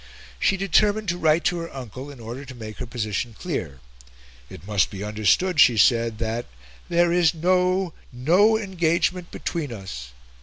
She 0.39 0.57
determined 0.57 1.07
to 1.09 1.17
write 1.19 1.43
to 1.43 1.59
her 1.59 1.71
uncle, 1.71 2.09
in 2.09 2.19
order 2.19 2.43
to 2.43 2.55
make 2.55 2.77
her 2.77 2.87
position 2.87 3.35
clear. 3.37 3.79
It 4.49 4.65
must 4.65 4.89
be 4.89 5.03
understood 5.03 5.59
she 5.59 5.77
said, 5.77 6.17
that 6.17 6.47
"there 6.89 7.13
is 7.13 7.35
no 7.35 7.93
no 8.11 8.57
engagement 8.57 9.29
between 9.29 9.71
us." 9.71 10.09